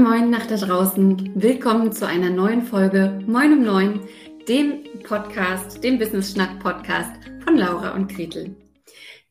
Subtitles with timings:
[0.00, 1.32] Moin Moin nach da draußen.
[1.34, 4.00] Willkommen zu einer neuen Folge Moin um Neun,
[4.48, 7.12] dem Podcast, dem Business Schnack Podcast
[7.44, 8.56] von Laura und Gretel.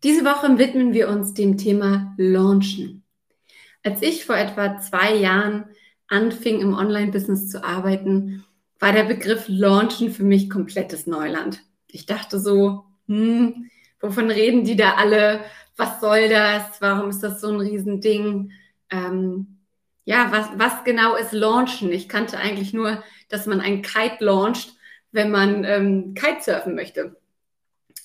[0.04, 3.04] Diese Woche widmen wir uns dem Thema Launchen.
[3.84, 5.66] Als ich vor etwa zwei Jahren
[6.08, 8.45] anfing, im Online-Business zu arbeiten,
[8.77, 11.63] war der Begriff Launchen für mich komplettes Neuland.
[11.88, 15.40] Ich dachte so, hm, wovon reden die da alle?
[15.77, 16.80] Was soll das?
[16.80, 18.52] Warum ist das so ein Riesending?
[18.91, 19.59] Ähm,
[20.05, 21.91] ja, was, was genau ist Launchen?
[21.91, 24.73] Ich kannte eigentlich nur, dass man ein Kite launcht,
[25.12, 27.16] wenn man ähm, Kitesurfen möchte.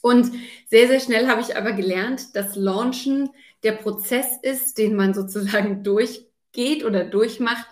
[0.03, 0.31] Und
[0.69, 3.31] sehr, sehr schnell habe ich aber gelernt, dass Launchen
[3.63, 7.67] der Prozess ist, den man sozusagen durchgeht oder durchmacht,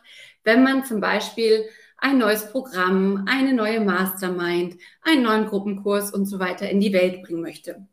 [0.44, 1.66] wenn man zum Beispiel
[1.98, 7.22] ein neues Programm, eine neue Mastermind, einen neuen Gruppenkurs und so weiter in die Welt
[7.22, 7.86] bringen möchte.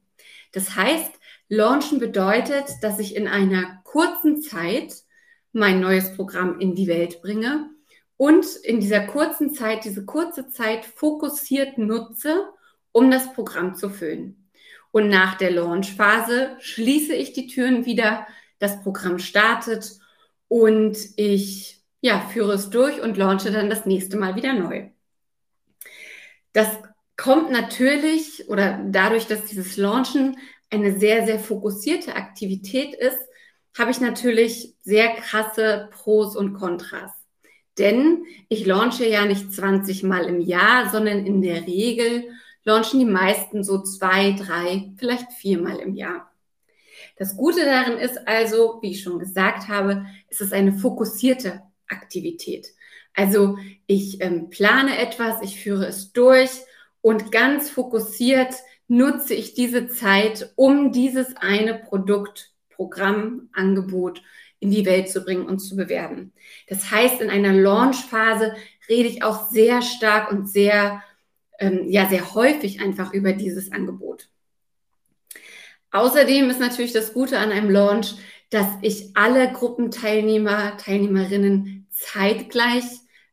[0.51, 1.11] Das heißt,
[1.47, 4.93] Launchen bedeutet, dass ich in einer kurzen Zeit
[5.51, 7.69] mein neues Programm in die Welt bringe
[8.17, 12.49] und in dieser kurzen Zeit, diese kurze Zeit fokussiert nutze,
[12.91, 14.49] um das Programm zu füllen.
[14.91, 18.27] Und nach der Launchphase schließe ich die Türen wieder,
[18.59, 19.99] das Programm startet
[20.47, 24.89] und ich ja, führe es durch und launche dann das nächste Mal wieder neu.
[26.53, 26.67] Das
[27.17, 30.37] kommt natürlich oder dadurch, dass dieses Launchen
[30.69, 33.19] eine sehr, sehr fokussierte Aktivität ist,
[33.79, 37.11] habe ich natürlich sehr krasse Pros und Kontras.
[37.77, 42.29] Denn ich launche ja nicht 20 Mal im Jahr, sondern in der Regel
[42.65, 46.29] launchen die meisten so zwei, drei, vielleicht viermal im Jahr.
[47.17, 52.67] Das Gute darin ist also, wie ich schon gesagt habe, es ist eine fokussierte Aktivität.
[53.13, 53.57] Also
[53.87, 56.51] ich ähm, plane etwas, ich führe es durch
[57.01, 58.53] und ganz fokussiert
[58.87, 64.21] nutze ich diese Zeit, um dieses eine Produkt Programm, Angebot
[64.61, 66.31] in die Welt zu bringen und zu bewerben.
[66.67, 68.53] Das heißt, in einer Launchphase
[68.87, 71.03] rede ich auch sehr stark und sehr,
[71.59, 74.29] ähm, ja, sehr häufig einfach über dieses Angebot.
[75.91, 78.15] Außerdem ist natürlich das Gute an einem Launch,
[78.49, 82.85] dass ich alle Gruppenteilnehmer, Teilnehmerinnen zeitgleich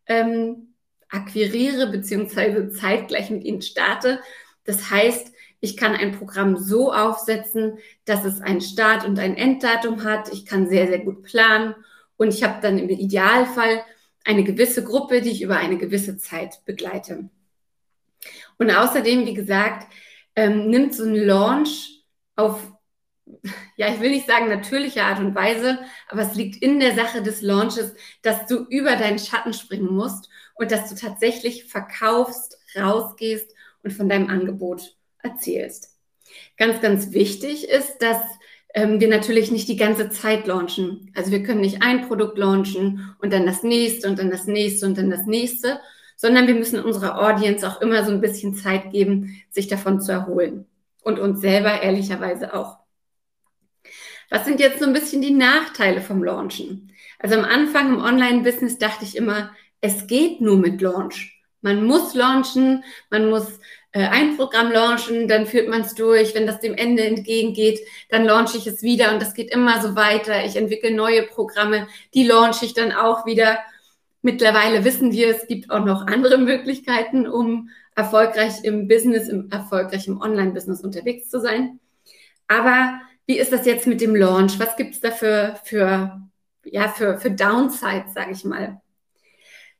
[0.06, 0.75] ähm,
[1.09, 4.19] akquiriere beziehungsweise zeitgleich mit ihnen starte.
[4.65, 5.36] Das heißt,
[5.66, 10.32] ich kann ein Programm so aufsetzen, dass es ein Start- und ein Enddatum hat.
[10.32, 11.75] Ich kann sehr, sehr gut planen
[12.16, 13.82] und ich habe dann im Idealfall
[14.25, 17.31] eine gewisse Gruppe, die ich über eine gewisse Zeit begleite.
[18.59, 19.93] Und außerdem, wie gesagt,
[20.37, 22.05] ähm, nimmt so ein Launch
[22.37, 22.60] auf,
[23.76, 27.22] ja, ich will nicht sagen natürliche Art und Weise, aber es liegt in der Sache
[27.22, 33.53] des Launches, dass du über deinen Schatten springen musst und dass du tatsächlich verkaufst, rausgehst
[33.82, 34.96] und von deinem Angebot
[35.26, 35.97] erzählst.
[36.56, 38.19] Ganz, ganz wichtig ist, dass
[38.75, 41.10] ähm, wir natürlich nicht die ganze Zeit launchen.
[41.14, 44.87] Also wir können nicht ein Produkt launchen und dann das nächste und dann das nächste
[44.87, 45.81] und dann das nächste,
[46.16, 50.12] sondern wir müssen unserer Audience auch immer so ein bisschen Zeit geben, sich davon zu
[50.12, 50.66] erholen.
[51.03, 52.78] Und uns selber ehrlicherweise auch.
[54.28, 56.93] Was sind jetzt so ein bisschen die Nachteile vom Launchen?
[57.19, 61.41] Also am Anfang im Online-Business dachte ich immer, es geht nur mit Launch.
[61.62, 63.60] Man muss launchen, man muss
[63.99, 66.34] ein Programm launchen, dann führt man es durch.
[66.34, 67.81] Wenn das dem Ende entgegengeht,
[68.11, 70.45] dann launche ich es wieder und das geht immer so weiter.
[70.45, 73.59] Ich entwickle neue Programme, die launche ich dann auch wieder.
[74.23, 80.06] Mittlerweile wissen wir, es gibt auch noch andere Möglichkeiten, um erfolgreich im Business, im, erfolgreich
[80.06, 81.81] im Online-Business unterwegs zu sein.
[82.49, 84.59] Aber wie ist das jetzt mit dem Launch?
[84.59, 86.21] Was gibt es dafür für,
[86.65, 88.81] ja, für, für Downsides, sage ich mal?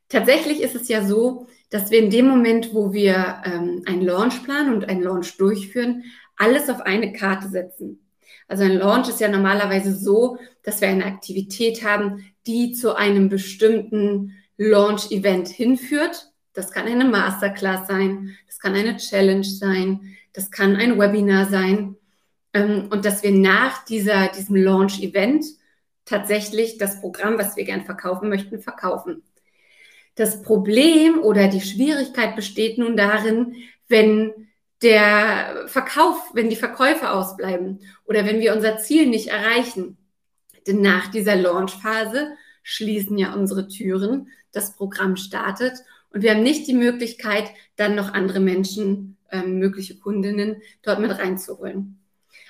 [0.09, 4.43] Tatsächlich ist es ja so, dass wir in dem Moment, wo wir ähm, einen Launch
[4.43, 6.03] planen und einen Launch durchführen,
[6.37, 8.07] alles auf eine Karte setzen.
[8.47, 13.29] Also ein Launch ist ja normalerweise so, dass wir eine Aktivität haben, die zu einem
[13.29, 16.31] bestimmten Launch-Event hinführt.
[16.53, 21.95] Das kann eine Masterclass sein, das kann eine Challenge sein, das kann ein Webinar sein.
[22.53, 25.45] Ähm, und dass wir nach dieser, diesem Launch-Event
[26.05, 29.23] tatsächlich das Programm, was wir gern verkaufen möchten, verkaufen.
[30.17, 33.55] Das Problem oder die Schwierigkeit besteht nun darin,
[33.87, 34.33] wenn
[34.81, 39.97] der Verkauf, wenn die Verkäufe ausbleiben oder wenn wir unser Ziel nicht erreichen.
[40.65, 42.33] Denn nach dieser Launchphase
[42.63, 45.73] schließen ja unsere Türen, das Programm startet
[46.09, 51.11] und wir haben nicht die Möglichkeit, dann noch andere Menschen, ähm, mögliche Kundinnen dort mit
[51.11, 51.99] reinzuholen.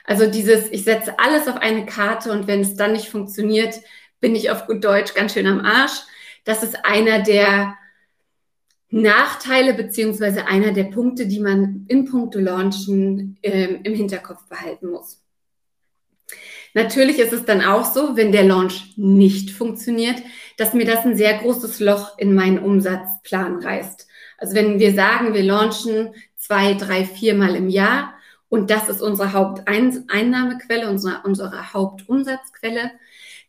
[0.06, 3.76] Also dieses, ich setze alles auf eine Karte und wenn es dann nicht funktioniert,
[4.22, 6.04] bin ich auf gut Deutsch ganz schön am Arsch
[6.48, 7.78] das ist einer der
[8.90, 15.22] Nachteile beziehungsweise einer der Punkte, die man in puncto Launchen äh, im Hinterkopf behalten muss.
[16.74, 20.22] Natürlich ist es dann auch so, wenn der Launch nicht funktioniert,
[20.56, 24.08] dass mir das ein sehr großes Loch in meinen Umsatzplan reißt.
[24.38, 28.14] Also wenn wir sagen, wir launchen zwei, drei, viermal im Jahr
[28.48, 32.92] und das ist unsere Haupteinnahmequelle, unsere, unsere Hauptumsatzquelle,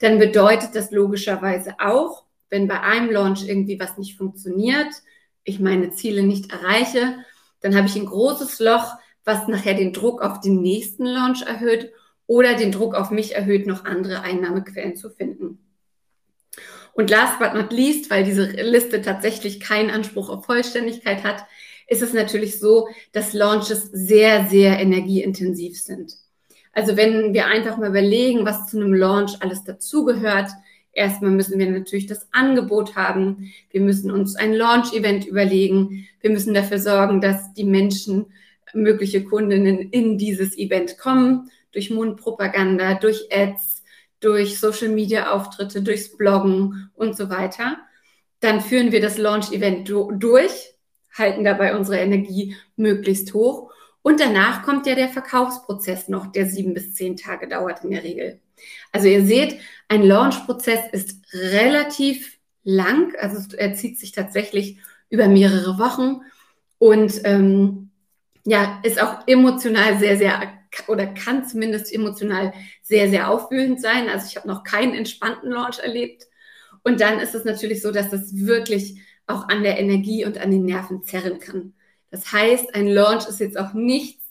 [0.00, 4.88] dann bedeutet das logischerweise auch, wenn bei einem Launch irgendwie was nicht funktioniert,
[5.44, 7.16] ich meine Ziele nicht erreiche,
[7.60, 11.92] dann habe ich ein großes Loch, was nachher den Druck auf den nächsten Launch erhöht
[12.26, 15.58] oder den Druck auf mich erhöht, noch andere Einnahmequellen zu finden.
[16.92, 21.44] Und last but not least, weil diese Liste tatsächlich keinen Anspruch auf Vollständigkeit hat,
[21.86, 26.14] ist es natürlich so, dass Launches sehr, sehr energieintensiv sind.
[26.72, 30.50] Also wenn wir einfach mal überlegen, was zu einem Launch alles dazugehört,
[30.92, 33.52] erstmal müssen wir natürlich das Angebot haben.
[33.70, 36.08] Wir müssen uns ein Launch-Event überlegen.
[36.20, 38.26] Wir müssen dafür sorgen, dass die Menschen,
[38.74, 43.82] mögliche Kundinnen in dieses Event kommen, durch Mundpropaganda, durch Ads,
[44.20, 47.78] durch Social-Media-Auftritte, durchs Bloggen und so weiter.
[48.40, 50.74] Dann führen wir das Launch-Event durch,
[51.16, 53.70] halten dabei unsere Energie möglichst hoch.
[54.02, 58.04] Und danach kommt ja der Verkaufsprozess noch, der sieben bis zehn Tage dauert in der
[58.04, 58.40] Regel.
[58.92, 59.58] Also ihr seht,
[59.88, 64.78] ein Launch-Prozess ist relativ lang, also er zieht sich tatsächlich
[65.10, 66.22] über mehrere Wochen
[66.78, 67.90] und ähm,
[68.44, 72.52] ja, ist auch emotional sehr, sehr oder kann zumindest emotional
[72.82, 74.08] sehr, sehr aufwühlend sein.
[74.08, 76.26] Also ich habe noch keinen entspannten Launch erlebt.
[76.82, 80.50] Und dann ist es natürlich so, dass das wirklich auch an der Energie und an
[80.50, 81.74] den Nerven zerren kann.
[82.10, 84.24] Das heißt, ein Launch ist jetzt auch nichts,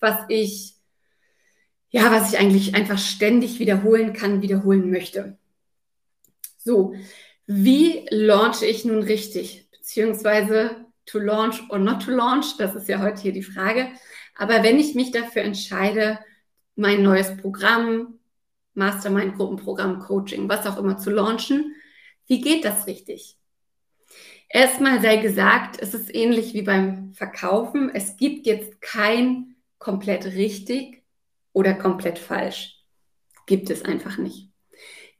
[0.00, 0.74] was ich,
[1.92, 5.38] ja, was ich eigentlich einfach ständig wiederholen kann, wiederholen möchte.
[6.56, 6.94] So,
[7.46, 9.68] wie launche ich nun richtig?
[9.70, 13.88] Beziehungsweise to launch or not to launch, das ist ja heute hier die Frage.
[14.34, 16.18] Aber wenn ich mich dafür entscheide,
[16.76, 18.18] mein neues Programm,
[18.72, 21.74] Mastermind, Gruppenprogramm, Coaching, was auch immer zu launchen,
[22.26, 23.36] wie geht das richtig?
[24.48, 27.90] Erstmal sei gesagt, es ist ähnlich wie beim Verkaufen.
[27.92, 31.01] Es gibt jetzt kein komplett richtig
[31.52, 32.78] oder komplett falsch.
[33.46, 34.50] Gibt es einfach nicht.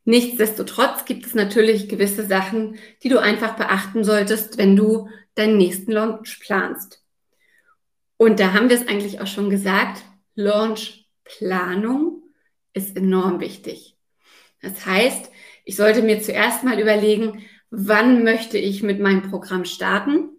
[0.05, 5.93] Nichtsdestotrotz gibt es natürlich gewisse Sachen, die du einfach beachten solltest, wenn du deinen nächsten
[5.93, 7.05] Launch planst.
[8.17, 10.03] Und da haben wir es eigentlich auch schon gesagt,
[10.35, 12.23] Launchplanung
[12.73, 13.97] ist enorm wichtig.
[14.61, 15.31] Das heißt,
[15.65, 20.31] ich sollte mir zuerst mal überlegen, wann möchte ich mit meinem Programm starten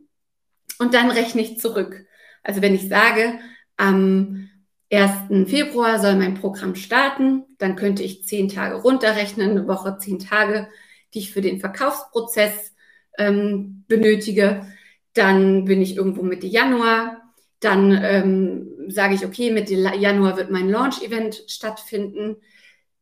[0.80, 2.06] und dann rechne ich zurück.
[2.42, 3.40] Also wenn ich sage,
[3.78, 4.50] am
[4.94, 5.50] 1.
[5.50, 10.68] Februar soll mein Programm starten, dann könnte ich zehn Tage runterrechnen, eine Woche zehn Tage,
[11.13, 12.74] die ich für den Verkaufsprozess
[13.18, 14.68] ähm, benötige.
[15.13, 17.22] Dann bin ich irgendwo Mitte Januar.
[17.60, 22.38] Dann ähm, sage ich, okay, Mitte Januar wird mein Launch-Event stattfinden.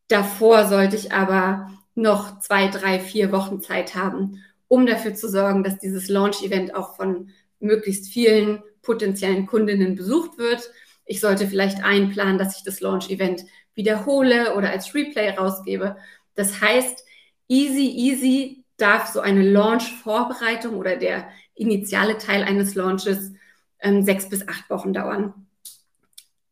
[0.08, 5.64] Davor sollte ich aber noch zwei, drei, vier Wochen Zeit haben, um dafür zu sorgen,
[5.64, 10.70] dass dieses Launch-Event auch von möglichst vielen potenziellen Kundinnen besucht wird.
[11.12, 13.44] Ich sollte vielleicht einplanen, dass ich das Launch-Event
[13.76, 15.98] wiederhole oder als Replay rausgebe.
[16.36, 17.04] Das heißt,
[17.50, 23.34] easy, easy darf so eine Launch-Vorbereitung oder der initiale Teil eines Launches
[23.82, 25.48] ähm, sechs bis acht Wochen dauern.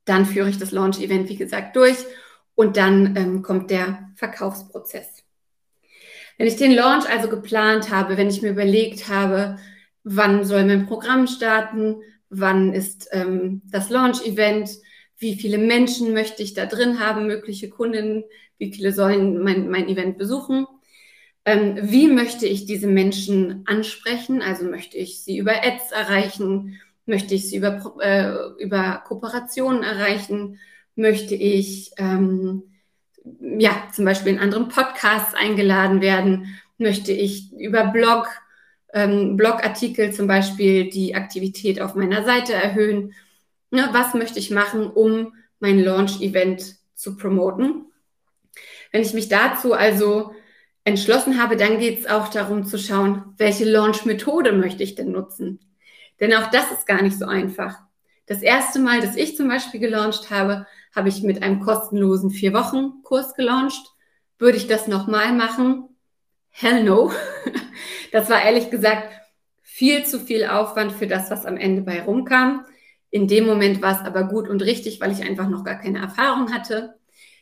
[0.03, 1.97] Dann führe ich das Launch-Event, wie gesagt, durch
[2.53, 5.23] und dann ähm, kommt der Verkaufsprozess.
[6.37, 9.57] Wenn ich den Launch also geplant habe, wenn ich mir überlegt habe,
[10.03, 14.69] wann soll mein Programm starten, wann ist ähm, das Launch-Event,
[15.17, 18.23] wie viele Menschen möchte ich da drin haben, mögliche Kunden,
[18.57, 20.65] wie viele sollen mein, mein Event besuchen,
[21.45, 27.33] ähm, wie möchte ich diese Menschen ansprechen, also möchte ich sie über Ads erreichen, möchte
[27.35, 30.59] ich sie über, äh, über Kooperationen erreichen,
[30.95, 32.63] möchte ich ähm,
[33.39, 36.59] ja, zum Beispiel in anderen Podcasts eingeladen werden?
[36.77, 38.27] Möchte ich über Blog,
[38.93, 43.13] ähm, Blogartikel zum Beispiel die Aktivität auf meiner Seite erhöhen?
[43.71, 47.85] Ne, was möchte ich machen, um mein Launch-Event zu promoten?
[48.91, 50.33] Wenn ich mich dazu also
[50.83, 55.59] entschlossen habe, dann geht es auch darum zu schauen, welche Launch-Methode möchte ich denn nutzen?
[56.19, 57.77] Denn auch das ist gar nicht so einfach.
[58.25, 60.65] Das erste Mal, dass ich zum Beispiel gelauncht habe,
[60.95, 63.87] habe ich mit einem kostenlosen vier Wochen Kurs gelauncht.
[64.37, 65.88] Würde ich das nochmal machen?
[66.51, 67.11] Hell no.
[68.11, 69.13] Das war ehrlich gesagt
[69.61, 72.65] viel zu viel Aufwand für das, was am Ende bei rumkam.
[73.11, 75.99] In dem Moment war es aber gut und richtig, weil ich einfach noch gar keine
[75.99, 76.95] Erfahrung hatte.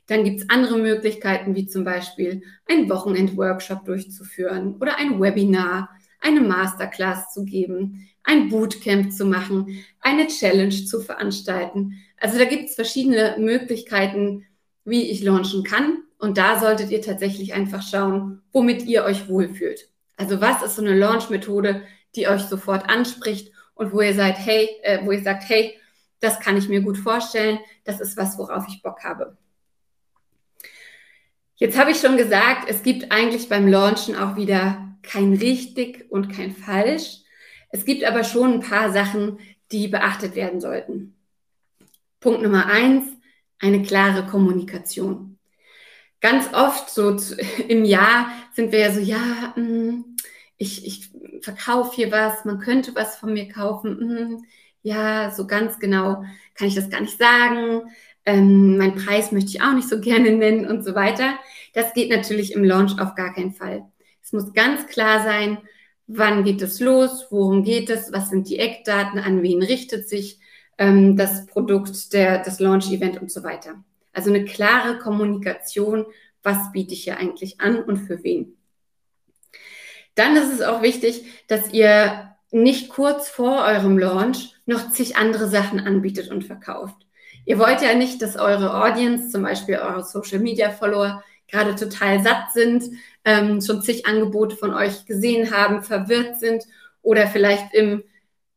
[0.07, 5.89] Dann gibt es andere Möglichkeiten, wie zum Beispiel einen Wochenend-Workshop durchzuführen oder ein Webinar,
[6.21, 11.93] eine Masterclass zu geben, ein Bootcamp zu machen, eine Challenge zu veranstalten.
[12.19, 14.45] Also da gibt es verschiedene Möglichkeiten,
[14.85, 16.03] wie ich launchen kann.
[16.17, 19.89] Und da solltet ihr tatsächlich einfach schauen, womit ihr euch wohlfühlt.
[20.15, 21.83] Also was ist so eine Launch-Methode,
[22.15, 25.79] die euch sofort anspricht und wo ihr seid, hey, äh, wo ihr sagt, hey,
[26.19, 29.37] das kann ich mir gut vorstellen, das ist was, worauf ich Bock habe.
[31.55, 36.29] Jetzt habe ich schon gesagt, es gibt eigentlich beim Launchen auch wieder kein richtig und
[36.29, 37.19] kein falsch.
[37.69, 39.39] Es gibt aber schon ein paar Sachen,
[39.71, 41.15] die beachtet werden sollten.
[42.19, 43.05] Punkt Nummer eins,
[43.59, 45.36] eine klare Kommunikation.
[46.21, 47.15] Ganz oft so
[47.67, 50.17] im Jahr sind wir ja so, ja, mm,
[50.57, 53.99] ich, ich verkaufe hier was, man könnte was von mir kaufen.
[53.99, 54.45] Mm,
[54.81, 56.23] ja, so ganz genau
[56.55, 57.83] kann ich das gar nicht sagen.
[58.25, 61.37] Ähm, mein Preis möchte ich auch nicht so gerne nennen und so weiter.
[61.73, 63.85] Das geht natürlich im Launch auf gar keinen Fall.
[64.23, 65.59] Es muss ganz klar sein,
[66.07, 70.39] wann geht es los, worum geht es, was sind die Eckdaten, an wen richtet sich
[70.77, 73.83] ähm, das Produkt, der, das Launch-Event und so weiter.
[74.17, 76.07] Also eine klare Kommunikation,
[76.41, 78.57] was biete ich hier eigentlich an und für wen.
[80.15, 85.47] Dann ist es auch wichtig, dass ihr nicht kurz vor eurem Launch noch zig andere
[85.47, 86.95] Sachen anbietet und verkauft.
[87.45, 92.23] Ihr wollt ja nicht, dass eure Audience, zum Beispiel eure Social Media Follower, gerade total
[92.23, 92.85] satt sind,
[93.23, 96.63] ähm, schon zig Angebote von euch gesehen haben, verwirrt sind
[97.03, 98.03] oder vielleicht im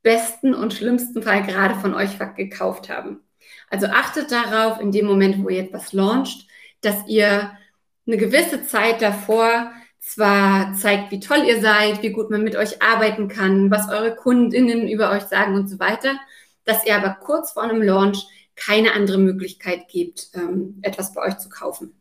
[0.03, 3.21] besten und schlimmsten Fall gerade von euch gekauft haben.
[3.71, 6.47] Also achtet darauf, in dem Moment, wo ihr etwas launcht,
[6.83, 7.53] dass ihr
[8.07, 12.83] eine gewisse Zeit davor zwar zeigt, wie toll ihr seid, wie gut man mit euch
[12.83, 16.19] arbeiten kann, was eure Kundinnen über euch sagen und so weiter,
[16.65, 21.39] dass ihr aber kurz vor einem Launch keine andere Möglichkeit gibt, ähm, etwas bei euch
[21.39, 21.95] zu kaufen.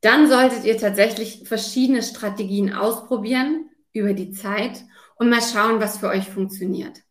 [0.00, 4.84] Dann solltet ihr tatsächlich verschiedene Strategien ausprobieren über die Zeit
[5.16, 7.02] und mal schauen, was für euch funktioniert.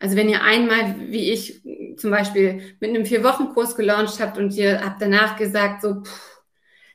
[0.00, 1.62] Also wenn ihr einmal, wie ich
[1.96, 6.42] zum Beispiel, mit einem Vier-Wochen-Kurs gelauncht habt und ihr habt danach gesagt, so, pff,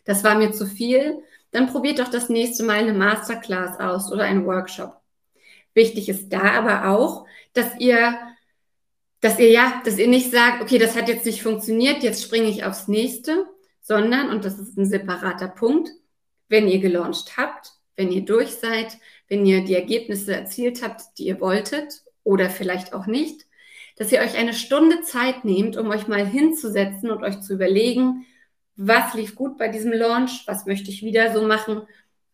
[0.06, 4.24] das war mir zu viel, dann probiert doch das nächste Mal eine Masterclass aus oder
[4.24, 5.00] einen Workshop.
[5.74, 8.18] Wichtig ist da aber auch, dass ihr,
[9.22, 12.50] dass ihr ja, dass ihr nicht sagt, okay, das hat jetzt nicht funktioniert, jetzt springe
[12.50, 13.46] ich aufs nächste,
[13.82, 15.90] sondern, und das ist ein separater Punkt,
[16.48, 21.28] wenn ihr gelauncht habt, wenn ihr durch seid, wenn ihr die Ergebnisse erzielt habt, die
[21.28, 23.48] ihr wolltet oder vielleicht auch nicht,
[23.98, 28.28] dass ihr euch eine Stunde Zeit nehmt, um euch mal hinzusetzen und euch zu überlegen,
[28.76, 31.82] was lief gut bei diesem Launch, was möchte ich wieder so machen,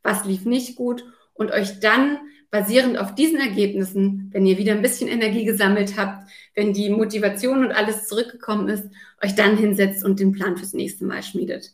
[0.03, 2.19] was lief nicht gut und euch dann
[2.51, 7.63] basierend auf diesen Ergebnissen, wenn ihr wieder ein bisschen Energie gesammelt habt, wenn die Motivation
[7.63, 8.89] und alles zurückgekommen ist,
[9.23, 11.73] euch dann hinsetzt und den Plan fürs nächste Mal schmiedet.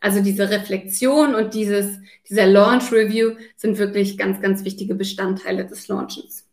[0.00, 5.88] Also diese Reflexion und dieses, dieser Launch Review sind wirklich ganz, ganz wichtige Bestandteile des
[5.88, 6.43] Launches.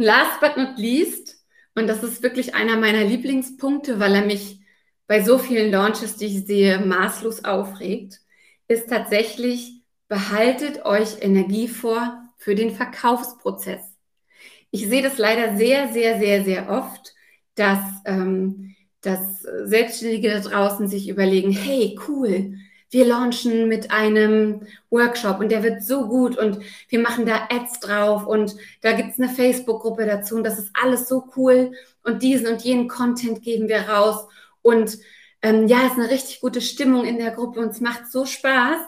[0.00, 4.60] Last but not least, und das ist wirklich einer meiner Lieblingspunkte, weil er mich
[5.06, 8.20] bei so vielen Launches, die ich sehe, maßlos aufregt,
[8.68, 13.82] ist tatsächlich, behaltet euch Energie vor für den Verkaufsprozess.
[14.70, 17.12] Ich sehe das leider sehr, sehr, sehr, sehr oft,
[17.54, 22.58] dass ähm, dass Selbstständige da draußen sich überlegen, hey, cool,
[22.90, 27.80] wir launchen mit einem Workshop und der wird so gut und wir machen da Ads
[27.80, 32.48] drauf und da gibt's eine Facebook-Gruppe dazu und das ist alles so cool und diesen
[32.48, 34.26] und jenen Content geben wir raus
[34.62, 34.98] und
[35.42, 38.78] ähm, ja, ist eine richtig gute Stimmung in der Gruppe und es macht so Spaß.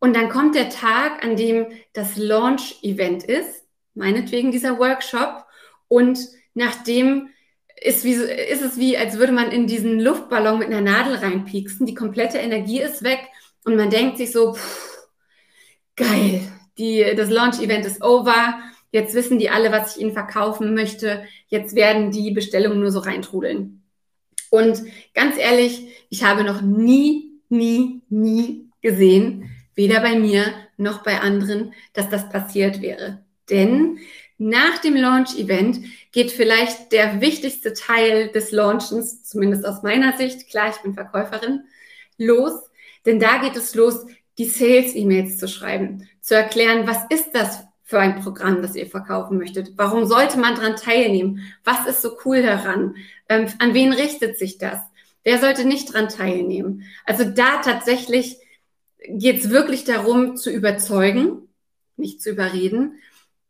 [0.00, 3.64] Und dann kommt der Tag, an dem das Launch-Event ist,
[3.94, 5.44] meinetwegen dieser Workshop
[5.86, 6.18] und
[6.54, 7.28] nachdem
[7.84, 11.86] ist, wie, ist es wie, als würde man in diesen Luftballon mit einer Nadel reinpieksen.
[11.86, 13.20] Die komplette Energie ist weg
[13.64, 15.08] und man denkt sich so, pff,
[15.96, 16.40] geil,
[16.78, 18.58] die, das Launch-Event ist over.
[18.90, 21.24] Jetzt wissen die alle, was ich ihnen verkaufen möchte.
[21.48, 23.82] Jetzt werden die Bestellungen nur so reintrudeln.
[24.50, 24.82] Und
[25.14, 30.44] ganz ehrlich, ich habe noch nie, nie, nie gesehen, weder bei mir
[30.76, 33.24] noch bei anderen, dass das passiert wäre.
[33.48, 33.98] Denn
[34.38, 40.70] nach dem Launch-Event geht vielleicht der wichtigste Teil des Launchens, zumindest aus meiner Sicht, klar,
[40.70, 41.64] ich bin Verkäuferin,
[42.18, 42.52] los.
[43.06, 44.06] Denn da geht es los,
[44.38, 49.38] die Sales-E-Mails zu schreiben, zu erklären, was ist das für ein Programm, das ihr verkaufen
[49.38, 49.72] möchtet?
[49.76, 51.40] Warum sollte man daran teilnehmen?
[51.64, 52.96] Was ist so cool daran?
[53.28, 54.78] Ähm, an wen richtet sich das?
[55.24, 56.84] Wer sollte nicht daran teilnehmen?
[57.04, 58.38] Also da tatsächlich
[59.08, 61.48] geht es wirklich darum, zu überzeugen,
[61.96, 62.98] nicht zu überreden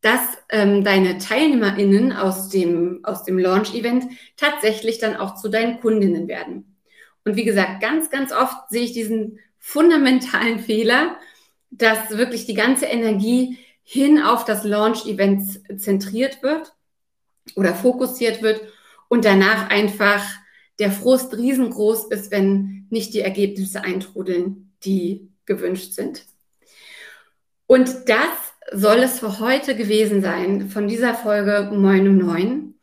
[0.03, 4.05] dass ähm, deine TeilnehmerInnen aus dem, aus dem Launch-Event
[4.37, 6.77] tatsächlich dann auch zu deinen Kundinnen werden.
[7.25, 11.17] Und wie gesagt, ganz, ganz oft sehe ich diesen fundamentalen Fehler,
[11.71, 16.75] dass wirklich die ganze Energie hin auf das Launch-Event zentriert wird
[17.57, 18.61] oder fokussiert wird
[19.09, 20.25] und danach einfach
[20.79, 26.25] der Frust riesengroß ist, wenn nicht die Ergebnisse eintrudeln, die gewünscht sind.
[27.67, 32.75] Und das soll es für heute gewesen sein von dieser Folge Moin um 9.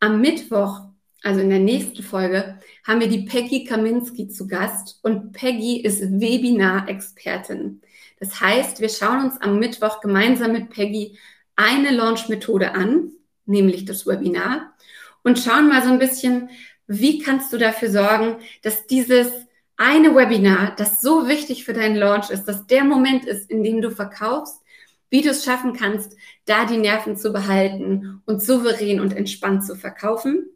[0.00, 0.80] Am Mittwoch,
[1.22, 6.02] also in der nächsten Folge, haben wir die Peggy Kaminski zu Gast und Peggy ist
[6.02, 7.82] Webinar-Expertin.
[8.18, 11.18] Das heißt, wir schauen uns am Mittwoch gemeinsam mit Peggy
[11.54, 13.12] eine Launch-Methode an,
[13.46, 14.74] nämlich das Webinar,
[15.22, 16.50] und schauen mal so ein bisschen,
[16.86, 19.30] wie kannst du dafür sorgen, dass dieses
[19.76, 23.80] eine Webinar, das so wichtig für deinen Launch ist, dass der Moment ist, in dem
[23.80, 24.62] du verkaufst,
[25.10, 29.76] wie du es schaffen kannst, da die Nerven zu behalten und souverän und entspannt zu
[29.76, 30.46] verkaufen.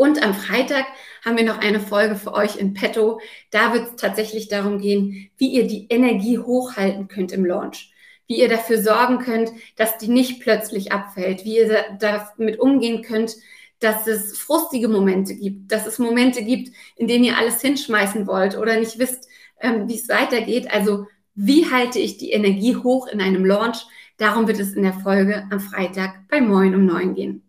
[0.00, 0.86] Und am Freitag
[1.24, 3.20] haben wir noch eine Folge für euch in petto.
[3.50, 7.92] Da wird es tatsächlich darum gehen, wie ihr die Energie hochhalten könnt im Launch.
[8.28, 11.44] Wie ihr dafür sorgen könnt, dass die nicht plötzlich abfällt.
[11.44, 13.34] Wie ihr damit umgehen könnt,
[13.80, 15.72] dass es frustige Momente gibt.
[15.72, 19.28] Dass es Momente gibt, in denen ihr alles hinschmeißen wollt oder nicht wisst,
[19.60, 20.70] ähm, wie es weitergeht.
[20.70, 21.08] Also
[21.40, 23.86] wie halte ich die Energie hoch in einem Launch?
[24.16, 27.44] Darum wird es in der Folge am Freitag bei Moin um neun gehen.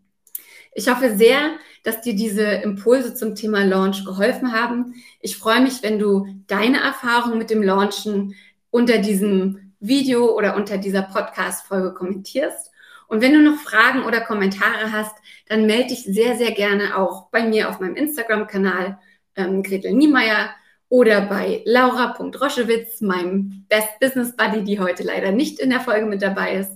[0.76, 4.94] Ich hoffe sehr, dass dir diese Impulse zum Thema Launch geholfen haben.
[5.22, 8.36] Ich freue mich, wenn du deine Erfahrung mit dem Launchen
[8.70, 12.70] unter diesem Video oder unter dieser Podcast-Folge kommentierst.
[13.08, 15.16] Und wenn du noch Fragen oder Kommentare hast,
[15.48, 19.00] dann melde dich sehr, sehr gerne auch bei mir auf meinem Instagram-Kanal
[19.36, 20.52] ähm, Gretel Niemeyer
[20.90, 26.22] oder bei laura.roschewitz, meinem Best Business Buddy, die heute leider nicht in der Folge mit
[26.22, 26.72] dabei ist.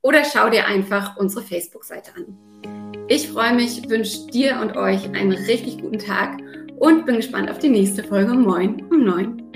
[0.00, 3.04] Oder schau dir einfach unsere Facebook-Seite an.
[3.08, 6.38] Ich freue mich, wünsche dir und euch einen richtig guten Tag
[6.78, 9.47] und bin gespannt auf die nächste Folge Moin um 9.